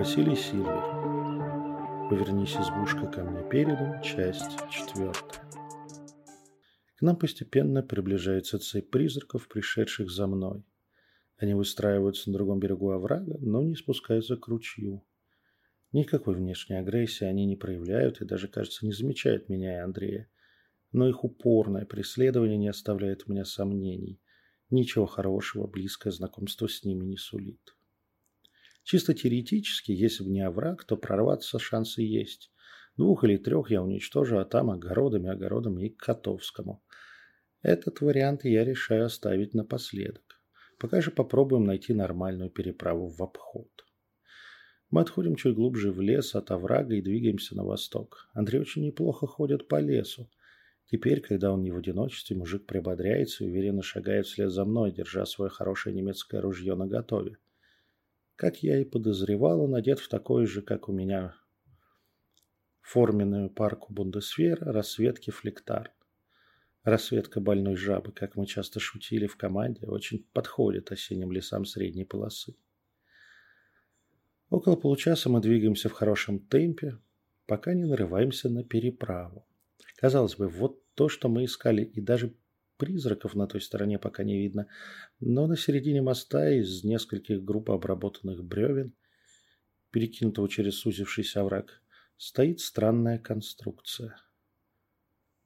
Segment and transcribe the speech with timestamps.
[0.00, 2.08] Василий Сильвер.
[2.08, 4.00] Повернись, избушка, ко мне передом.
[4.00, 5.44] Часть четвертая.
[6.96, 10.64] К нам постепенно приближается цепь призраков, пришедших за мной.
[11.36, 15.04] Они выстраиваются на другом берегу оврага, но не спускаются к ручью.
[15.92, 20.30] Никакой внешней агрессии они не проявляют и даже, кажется, не замечают меня и Андрея.
[20.92, 24.18] Но их упорное преследование не оставляет у меня сомнений.
[24.70, 27.76] Ничего хорошего близкое знакомство с ними не сулит.
[28.90, 32.50] Чисто теоретически, если бы не овраг, то прорваться шансы есть.
[32.96, 36.82] Двух или трех я уничтожу, а там огородами, огородами и Котовскому.
[37.62, 40.42] Этот вариант я решаю оставить напоследок.
[40.76, 43.68] Пока же попробуем найти нормальную переправу в обход.
[44.90, 48.28] Мы отходим чуть глубже в лес от оврага и двигаемся на восток.
[48.34, 50.28] Андрей очень неплохо ходит по лесу.
[50.90, 55.26] Теперь, когда он не в одиночестве, мужик прибодряется и уверенно шагает вслед за мной, держа
[55.26, 57.36] свое хорошее немецкое ружье наготове.
[58.40, 61.34] Как я и подозревал, он одет в такой же, как у меня,
[62.80, 65.92] форменную парку Бундесвера, расцветки флектар.
[66.82, 72.56] Расцветка больной жабы, как мы часто шутили в команде, очень подходит осенним лесам средней полосы.
[74.48, 76.96] Около получаса мы двигаемся в хорошем темпе,
[77.44, 79.46] пока не нарываемся на переправу.
[79.96, 82.34] Казалось бы, вот то, что мы искали, и даже
[82.80, 84.66] призраков на той стороне пока не видно,
[85.20, 88.94] но на середине моста из нескольких групп обработанных бревен,
[89.92, 91.82] перекинутого через сузившийся овраг,
[92.16, 94.16] стоит странная конструкция.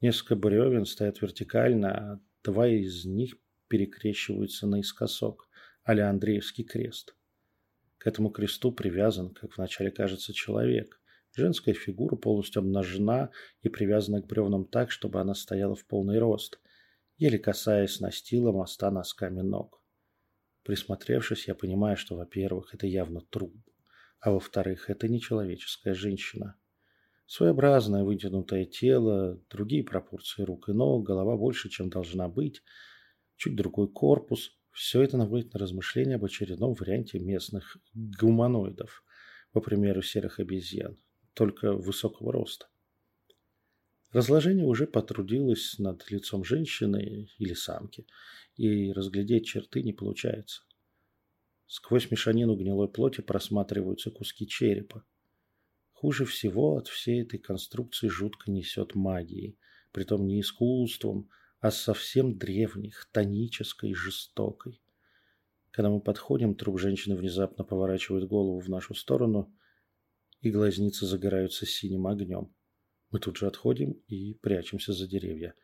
[0.00, 3.36] Несколько бревен стоят вертикально, а два из них
[3.68, 5.48] перекрещиваются наискосок,
[5.84, 7.16] а Андреевский крест–
[8.02, 11.00] к этому кресту привязан, как вначале кажется, человек.
[11.36, 13.30] Женская фигура полностью обнажена
[13.62, 16.58] и привязана к бревнам так, чтобы она стояла в полный рост,
[17.22, 19.80] еле касаясь настила моста носками ног.
[20.64, 23.54] Присмотревшись, я понимаю, что, во-первых, это явно труп,
[24.20, 26.56] а во-вторых, это не человеческая женщина.
[27.26, 32.62] Своеобразное вытянутое тело, другие пропорции рук и ног, голова больше, чем должна быть,
[33.36, 39.04] чуть другой корпус, все это наводит на размышления об очередном варианте местных гуманоидов,
[39.52, 40.96] по примеру серых обезьян,
[41.34, 42.66] только высокого роста.
[44.12, 48.06] Разложение уже потрудилось над лицом женщины или самки,
[48.56, 50.62] и разглядеть черты не получается.
[51.66, 55.02] Сквозь мешанину гнилой плоти просматриваются куски черепа.
[55.92, 59.58] Хуже всего от всей этой конструкции жутко несет магией,
[59.92, 61.30] притом не искусством,
[61.60, 64.82] а совсем древних, тонической и жестокой.
[65.70, 69.56] Когда мы подходим, труп женщины внезапно поворачивает голову в нашу сторону,
[70.42, 72.52] и глазницы загораются синим огнем.
[73.12, 75.54] Мы тут же отходим и прячемся за деревья.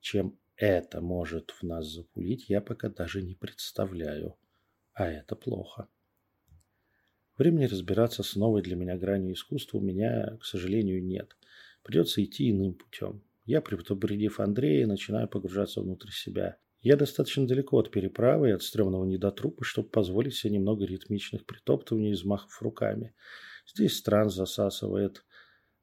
[0.00, 4.36] Чем это может в нас запулить, я пока даже не представляю.
[4.94, 5.88] А это плохо.
[7.36, 11.36] Времени разбираться с новой для меня гранью искусства у меня, к сожалению, нет.
[11.82, 13.22] Придется идти иным путем.
[13.44, 16.56] Я, предупредив Андрея, начинаю погружаться внутрь себя.
[16.80, 22.10] Я достаточно далеко от переправы и от стрёмного недотрупа, чтобы позволить себе немного ритмичных притоптываний
[22.10, 23.14] и взмахов руками.
[23.66, 25.24] Здесь стран засасывает,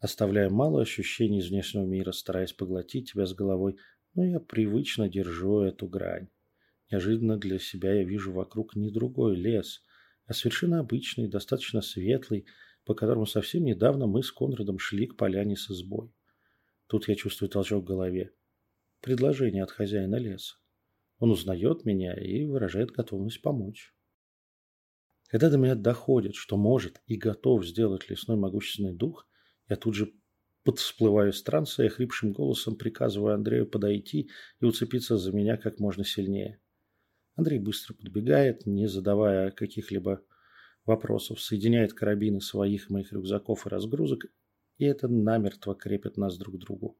[0.00, 3.76] оставляя мало ощущений из внешнего мира, стараясь поглотить тебя с головой,
[4.14, 6.28] но я привычно держу эту грань.
[6.90, 9.84] Неожиданно для себя я вижу вокруг не другой лес,
[10.26, 12.46] а совершенно обычный, достаточно светлый,
[12.84, 16.12] по которому совсем недавно мы с Конрадом шли к поляне с избой.
[16.88, 18.32] Тут я чувствую толчок в голове.
[19.00, 20.56] Предложение от хозяина леса.
[21.18, 23.94] Он узнает меня и выражает готовность помочь.
[25.28, 29.28] Когда до меня доходит, что может и готов сделать лесной могущественный дух,
[29.70, 30.12] я тут же
[30.62, 34.28] подсплываю с транса и хрипшим голосом приказываю Андрею подойти
[34.60, 36.60] и уцепиться за меня как можно сильнее.
[37.36, 40.22] Андрей быстро подбегает, не задавая каких-либо
[40.84, 44.26] вопросов, соединяет карабины своих моих рюкзаков и разгрузок
[44.80, 46.98] и это намертво крепит нас друг к другу.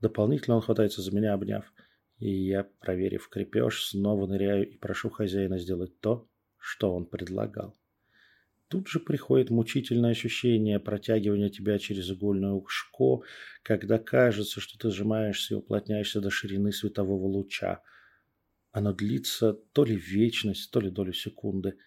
[0.00, 1.70] Дополнительно он хватается за меня, обняв,
[2.18, 7.76] и я, проверив крепеж, снова ныряю и прошу хозяина сделать то, что он предлагал.
[8.70, 13.26] Тут же приходит мучительное ощущение протягивания тебя через игольное ушко,
[13.64, 17.82] когда кажется, что ты сжимаешься и уплотняешься до ширины светового луча.
[18.70, 21.78] Оно длится то ли вечность, то ли долю секунды.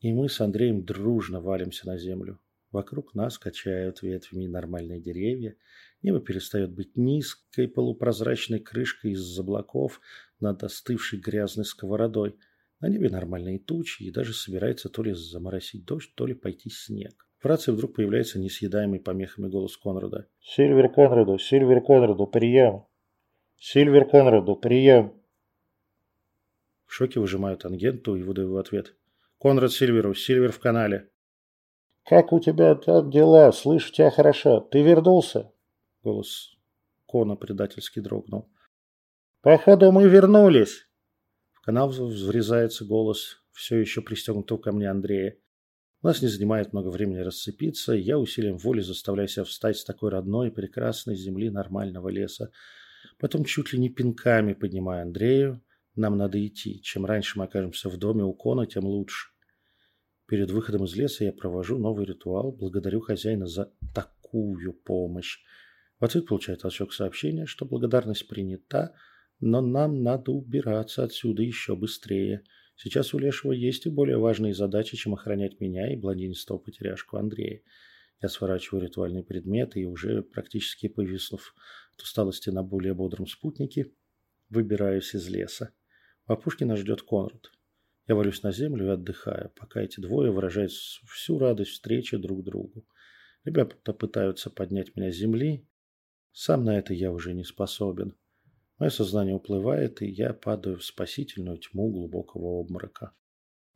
[0.00, 2.40] И мы с Андреем дружно валимся на землю.
[2.72, 5.54] Вокруг нас качают ветвями нормальные деревья.
[6.02, 10.00] Небо перестает быть низкой полупрозрачной крышкой из облаков
[10.40, 12.34] над остывшей грязной сковородой.
[12.82, 17.28] На небе нормальные тучи, и даже собирается то ли заморосить дождь, то ли пойти снег.
[17.40, 20.28] В рации вдруг появляется несъедаемый помехами голос Конрада.
[20.40, 21.38] «Сильвер Конраду!
[21.38, 22.26] Сильвер Конраду!
[22.26, 22.84] Прием!
[23.56, 24.56] Сильвер Конраду!
[24.56, 25.14] Прием!»
[26.86, 28.96] В шоке выжимаю тангенту и выдаю в ответ.
[29.40, 30.12] «Конрад Сильверу!
[30.12, 31.08] Сильвер в канале!»
[32.04, 33.52] «Как у тебя там дела?
[33.52, 34.58] Слышу тебя хорошо.
[34.58, 35.52] Ты вернулся?»
[36.02, 36.56] Голос
[37.06, 38.50] Кона предательски дрогнул.
[39.40, 40.88] «Походу мы вернулись!»
[41.62, 45.38] В канал врезается голос все еще пристегнутого ко мне Андрея.
[46.02, 50.10] У нас не занимает много времени расцепиться, я усилием воли заставляю себя встать с такой
[50.10, 52.50] родной, прекрасной земли нормального леса.
[53.20, 55.62] Потом чуть ли не пинками поднимаю Андрею.
[55.94, 56.82] Нам надо идти.
[56.82, 59.30] Чем раньше мы окажемся в доме у Кона, тем лучше.
[60.26, 65.38] Перед выходом из леса я провожу новый ритуал, благодарю хозяина за такую помощь.
[66.00, 68.96] В ответ получаю толчок сообщения, что благодарность принята,
[69.42, 72.44] но нам надо убираться отсюда еще быстрее.
[72.76, 77.60] Сейчас у Лешего есть и более важные задачи, чем охранять меня и блондинистого потеряшку Андрея.
[78.22, 81.56] Я сворачиваю ритуальные предметы и уже практически повиснув
[81.92, 83.90] от усталости на более бодром спутнике,
[84.48, 85.72] выбираюсь из леса.
[86.26, 87.50] В опушке нас ждет Конрад.
[88.06, 92.86] Я валюсь на землю и отдыхаю, пока эти двое выражают всю радость встречи друг другу.
[93.42, 95.66] Ребята пытаются поднять меня с земли.
[96.30, 98.14] Сам на это я уже не способен.
[98.78, 103.12] Мое сознание уплывает, и я падаю в спасительную тьму глубокого обморока.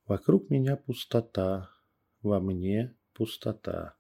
[0.07, 1.71] Вокруг меня пустота,
[2.23, 3.97] во мне пустота,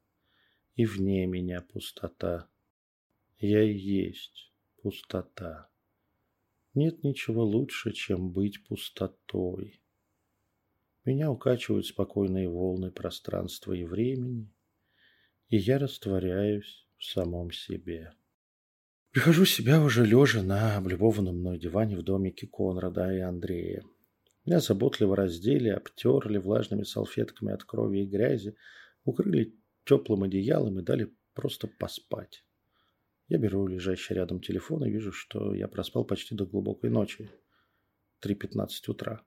[0.74, 2.48] и вне меня пустота.
[3.38, 4.52] Я и есть
[4.82, 5.68] пустота.
[6.74, 9.80] Нет ничего лучше, чем быть пустотой.
[11.04, 14.52] Меня укачивают спокойные волны пространства и времени,
[15.48, 18.12] и я растворяюсь в самом себе.
[19.16, 23.82] Прихожу в себя уже лежа на облюбованном мной диване в домике Конрада и Андрея.
[24.44, 28.54] Меня заботливо раздели, обтерли влажными салфетками от крови и грязи,
[29.04, 29.54] укрыли
[29.86, 32.44] теплым одеялом и дали просто поспать.
[33.28, 37.30] Я беру лежащий рядом телефон и вижу, что я проспал почти до глубокой ночи.
[38.22, 39.24] 3.15 утра.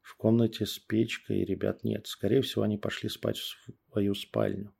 [0.00, 2.06] В комнате с печкой ребят нет.
[2.06, 4.74] Скорее всего, они пошли спать в свою спальню.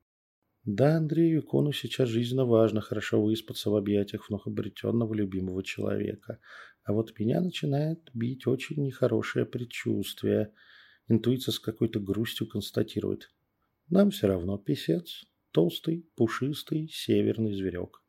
[0.65, 6.39] Да, Андрею Икону сейчас жизненно важно хорошо выспаться в объятиях вновь обретенного любимого человека.
[6.85, 10.53] А вот меня начинает бить очень нехорошее предчувствие.
[11.07, 13.31] Интуиция с какой-то грустью констатирует.
[13.91, 15.27] Нам все равно писец.
[15.51, 18.03] Толстый, пушистый, северный зверек.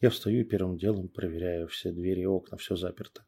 [0.00, 3.24] Я встаю и первым делом проверяю все двери и окна, все заперто.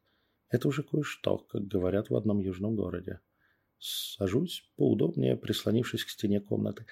[0.49, 3.21] Это уже кое-что, как говорят в одном южном городе.
[3.79, 6.87] Сажусь поудобнее, прислонившись к стене комнаты.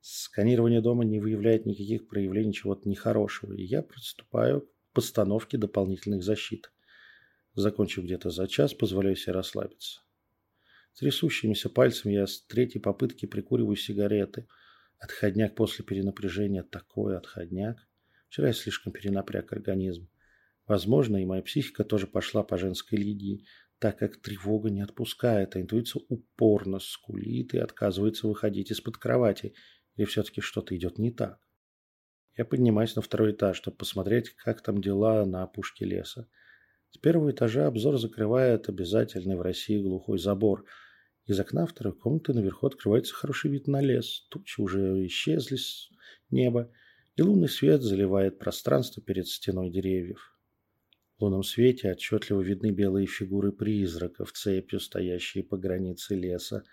[0.00, 6.72] Сканирование дома не выявляет никаких проявлений чего-то нехорошего, и я приступаю к постановке дополнительных защит.
[7.54, 10.00] Закончив где-то за час, позволяю себе расслабиться.
[10.98, 14.48] Трясущимися пальцами я с третьей попытки прикуриваю сигареты.
[14.98, 17.76] Отходняк после перенапряжения такой отходняк.
[18.28, 20.08] Вчера я слишком перенапряг организм.
[20.66, 23.44] Возможно, и моя психика тоже пошла по женской линии,
[23.78, 29.52] так как тревога не отпускает, а интуиция упорно скулит и отказывается выходить из-под кровати–
[29.96, 31.38] или все-таки что-то идет не так?
[32.36, 36.28] Я поднимаюсь на второй этаж, чтобы посмотреть, как там дела на опушке леса.
[36.90, 40.64] С первого этажа обзор закрывает обязательный в России глухой забор.
[41.26, 44.26] Из окна второй комнаты наверху открывается хороший вид на лес.
[44.30, 45.90] Тучи уже исчезли с
[46.30, 46.72] неба,
[47.16, 50.36] и лунный свет заливает пространство перед стеной деревьев.
[51.20, 56.64] В лунном свете отчетливо видны белые фигуры призраков, цепью стоящие по границе леса.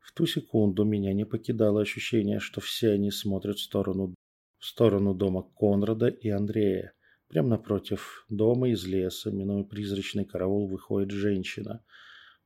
[0.00, 4.14] В ту секунду меня не покидало ощущение, что все они смотрят в сторону,
[4.58, 6.94] в сторону дома Конрада и Андрея.
[7.28, 11.84] Прямо напротив дома из леса, минуя призрачный караул, выходит женщина.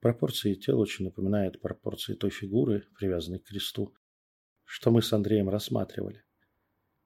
[0.00, 3.94] Пропорции тела очень напоминают пропорции той фигуры, привязанной к кресту,
[4.64, 6.22] что мы с Андреем рассматривали.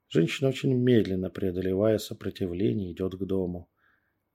[0.09, 3.71] Женщина очень медленно, преодолевая сопротивление, идет к дому.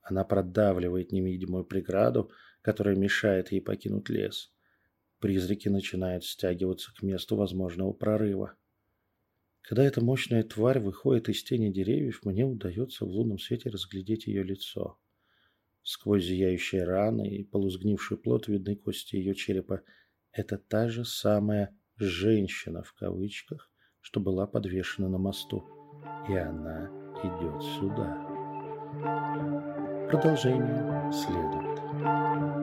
[0.00, 2.30] Она продавливает невидимую преграду,
[2.62, 4.53] которая мешает ей покинуть лес.
[5.24, 8.56] Призраки начинают стягиваться к месту возможного прорыва.
[9.62, 14.42] Когда эта мощная тварь выходит из тени деревьев, мне удается в лунном свете разглядеть ее
[14.42, 14.98] лицо.
[15.82, 19.80] Сквозь зияющие раны и полузгнивший плод видны кости ее черепа.
[20.30, 23.70] Это та же самая «женщина» в кавычках,
[24.02, 25.64] что была подвешена на мосту.
[26.28, 26.90] И она
[27.24, 28.14] идет сюда.
[30.10, 32.53] Продолжение следует.